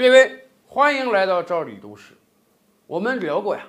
[0.00, 2.14] 列位，欢迎来到赵李都市。
[2.86, 3.66] 我们聊过呀，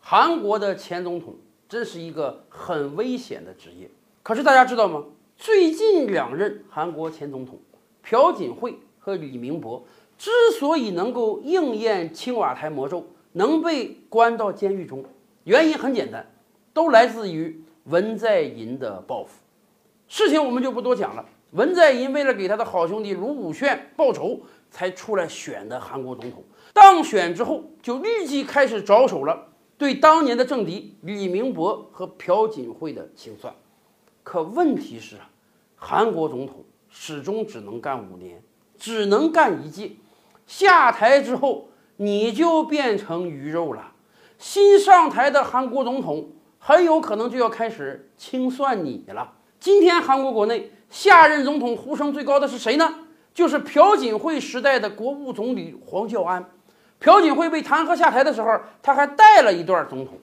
[0.00, 1.36] 韩国的前总统
[1.68, 3.90] 真是一个很危险的职业。
[4.22, 5.04] 可是大家知道吗？
[5.36, 7.58] 最近两任韩国前总统
[8.00, 9.84] 朴槿惠和李明博
[10.16, 15.04] 之所以能够应验青瓦台魔咒，能被关到监狱中，
[15.44, 16.26] 原因很简单，
[16.72, 19.42] 都来自于文在寅的报复。
[20.08, 21.26] 事情我们就不多讲了。
[21.50, 24.40] 文在寅为了给他的好兄弟卢武铉报仇，
[24.74, 26.42] 才出来选的韩国总统。
[26.72, 29.46] 当选之后，就立即开始着手了
[29.78, 33.54] 对当年的政敌李明博和朴槿惠的清算。
[34.24, 35.30] 可问题是啊，
[35.76, 38.42] 韩国总统始终只能干五年，
[38.76, 39.92] 只能干一届。
[40.44, 41.68] 下台之后，
[41.98, 43.92] 你就变成鱼肉了。
[44.36, 49.34] 新上台的韩国总统很有可能就要开始清算你了。
[49.60, 50.72] 今天韩国国内。
[50.90, 52.94] 下任总统呼声最高的是谁呢？
[53.34, 56.48] 就是朴槿惠时代的国务总理黄教安。
[57.00, 60.16] 朴槿惠被弹劾下台的时候，他还带了一段总统。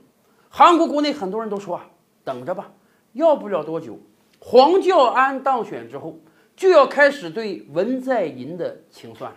[0.49, 1.85] 韩国国内很多人都说啊，
[2.23, 2.71] 等着吧，
[3.13, 3.99] 要不了多久，
[4.39, 6.17] 黄教安当选之后，
[6.55, 9.31] 就要开始对文在寅的清算。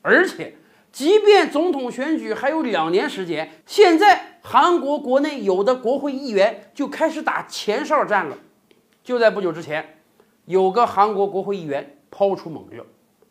[0.00, 0.56] 而且，
[0.90, 8.36] 即便总统选举还有两年时间，现在韩国国内有的国会议员就开始打前哨战了。
[9.04, 9.98] 就在不久之前。
[10.46, 12.84] 有个韩国国会议员抛出猛料，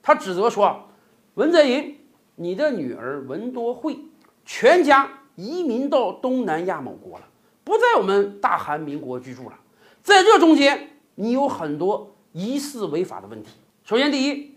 [0.04, 0.90] 他指责说
[1.36, 1.98] ：“文在寅，
[2.36, 4.00] 你的女儿文多惠
[4.46, 7.26] 全家移民到东南亚某国了，
[7.64, 9.60] 不在我们大韩民国居住了。
[10.02, 13.52] 在这中间，你有很多疑似违法的问题。
[13.84, 14.56] 首先，第一，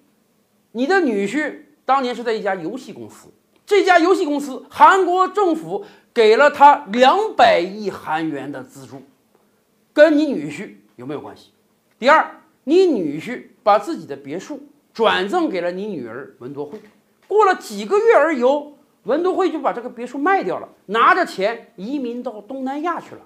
[0.73, 3.29] 你的女婿当年是在一家游戏公司，
[3.67, 9.03] 这家游戏公司韩国政府给了他两百亿韩元的资助，
[9.93, 11.51] 跟你女婿有没有关系？
[11.99, 14.59] 第二。”你女婿把自己的别墅
[14.95, 16.81] 转赠给了你女儿文多惠，
[17.27, 18.45] 过了几个月而已，
[19.03, 23.21] 文多惠就把这个别墅卖掉了，拿着钱移民到东南亚去了。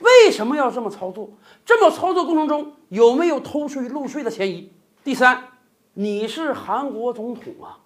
[0.00, 1.30] 为什么要这么操作？
[1.64, 4.70] 这么操作过程中有没有偷税漏税的嫌疑？
[5.02, 5.42] 第三，
[5.94, 7.80] 你是韩国总统啊，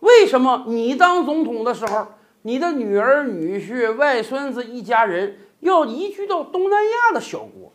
[0.00, 2.08] 为什么你当总统的时候，
[2.42, 7.72] 你的女儿、女婿、外孙子一家人要移居到东南亚的小国？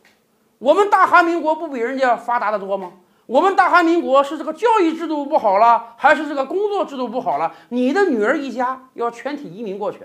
[0.58, 2.92] 我们大韩民国不比人家发达的多吗？
[3.30, 7.54] 我们大韩民国是这个教育制度不好了，还是这个工作制度不好了？
[7.70, 10.00] 你的女儿一家要全体移民过去，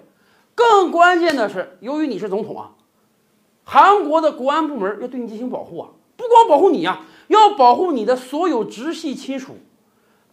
[0.54, 2.72] 更关键的是，由于你是总统啊，
[3.64, 9.56] 韩国的国安部门要对你进行保护啊，不光保护你呀，要保护你的所有直系亲属，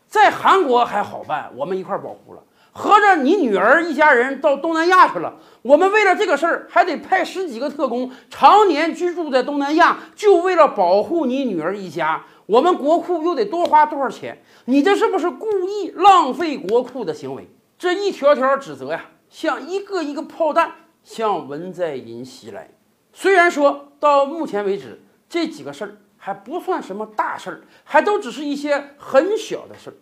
[0.10, 2.44] 在韩国还好办，我们一块保护了。
[2.74, 12.26] 合着你女儿一家人到东南亚去了，我们为了这个事儿还得派十几个特工常年居住在东南亚，就为了保护你女儿一家。
[12.52, 14.44] 我们国库又得多花多少钱？
[14.66, 17.48] 你这是不是故意浪费国库的行为？
[17.78, 20.70] 这一条条指责呀，像一个一个炮弹
[21.02, 22.70] 向文在寅袭来。
[23.14, 29.96] 虽然说到目前为止这几个事儿还不算什么大事儿，还都只是一些很小的事儿，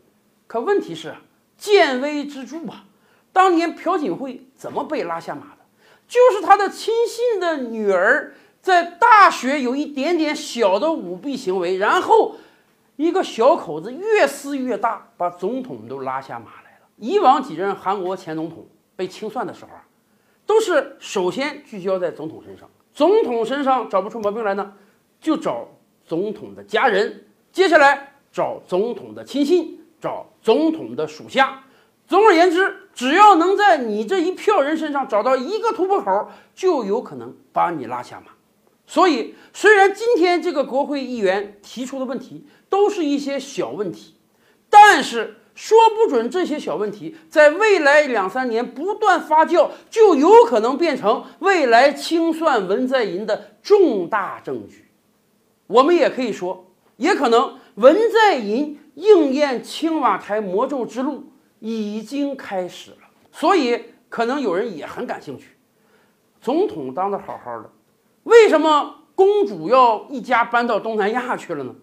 [0.48, 1.22] 可问题是啊。
[1.56, 2.86] 见微知著啊！
[3.32, 5.58] 当年朴槿惠怎么被拉下马的？
[6.08, 8.34] 就是他的亲信的女儿
[8.70, 12.36] 在大学有一点点小的舞弊行为，然后
[12.96, 16.88] 一个小口子越撕越大，把总统都拉下马来了。
[16.96, 18.66] 以往几任韩国前总统
[18.96, 19.84] 被清算的时候啊，
[20.46, 24.74] 都是首先聚焦在总统身上，总统身上找不出毛病来呢，
[25.20, 25.68] 就找
[26.06, 29.78] 总统的家人，接下来找总统的亲信。
[30.02, 31.62] 找总统的属下，
[32.08, 38.32] 总而言之，只要能在你这一票人身上找到一个突破口，就有可能把你拉下马。
[38.90, 44.16] 所以，虽然今天这个国会议员提出的问题都是一些小问题，
[44.68, 54.90] 但是说不准这些小问题在未来两三年不断发酵，就有可能变成未来清算文在寅的重大证据。
[55.68, 56.66] 我们也可以说，
[56.98, 58.78] 也可能文在寅。
[58.96, 62.98] 应验青瓦台魔咒之路已经开始了，
[63.32, 65.52] 所以可能有人也很感兴趣。
[66.42, 67.72] 总统当的好好的，
[68.24, 71.76] 为什么公主要一家搬到东南亚去了呢？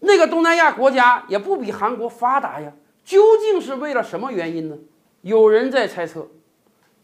[0.00, 2.72] 那个东南亚国家也不比韩国发达呀，
[3.04, 4.76] 究竟是为了什么原因呢？
[5.22, 6.28] 有人在猜测，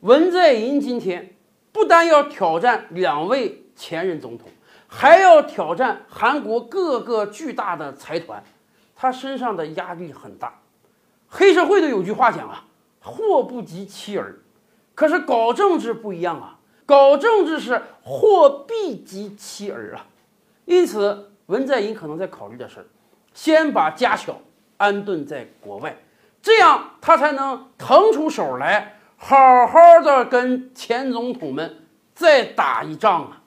[0.01, 1.35] 文在寅今天
[1.73, 4.49] 不单要挑战两位前任总统，
[4.87, 8.45] 还要挑战韩国各个巨大的财团。
[8.95, 10.61] 他身上的压力很大，
[11.27, 12.65] 黑社会都有句话讲啊，
[13.01, 14.37] 祸不及妻儿，
[14.95, 20.07] 可是搞政治不一样啊，搞政治是祸必及妻儿啊，
[20.65, 22.87] 因此文在寅可能在考虑的是，
[23.35, 24.39] 先把家小
[24.77, 25.97] 安顿在国外，
[26.41, 31.85] 这样他才能腾出手来，好好的跟前总统们
[32.15, 33.42] 再打一仗啊。